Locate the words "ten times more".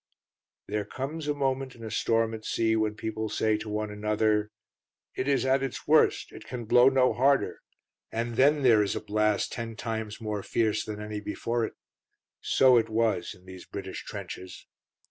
9.51-10.41